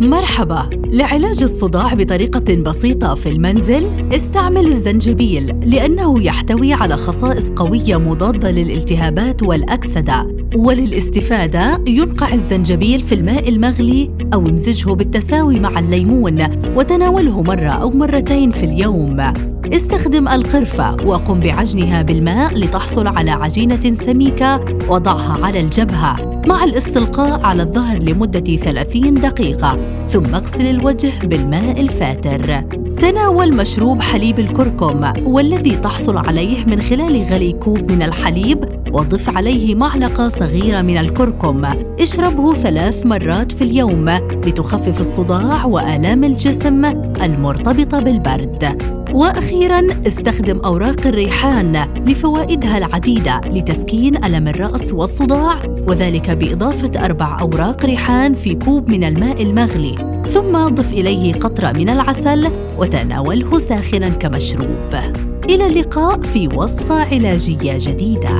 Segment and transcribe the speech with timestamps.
[0.00, 0.70] مرحبا.
[0.86, 9.42] لعلاج الصداع بطريقة بسيطة في المنزل استعمل الزنجبيل لأنه يحتوي على خصائص قوية مضادة للالتهابات
[9.42, 10.36] والأكسدة.
[10.56, 18.50] وللاستفادة ينقع الزنجبيل في الماء المغلي أو امزجه بالتساوي مع الليمون وتناوله مرة أو مرتين
[18.50, 19.53] في اليوم.
[19.72, 27.62] استخدم القرفة وقم بعجنها بالماء لتحصل على عجينة سميكة وضعها على الجبهة مع الاستلقاء على
[27.62, 32.60] الظهر لمدة 30 دقيقة ثم اغسل الوجه بالماء الفاتر.
[33.00, 39.74] تناول مشروب حليب الكركم والذي تحصل عليه من خلال غلي كوب من الحليب وضف عليه
[39.74, 41.64] معلقة صغيرة من الكركم.
[42.00, 44.08] اشربه ثلاث مرات في اليوم
[44.46, 46.84] لتخفف الصداع وآلام الجسم
[47.22, 48.82] المرتبطة بالبرد.
[49.12, 58.34] وأخيرا استخدم أوراق الريحان لفوائدها العديدة لتسكين ألم الرأس والصداع وذلك بإضافة أربع أوراق ريحان
[58.34, 60.22] في كوب من الماء المغلي.
[60.28, 64.94] ثم ضف إليه قطرة من العسل وتناوله ساخنا كمشروب.
[65.44, 68.38] إلى اللقاء في وصفة علاجية جديدة.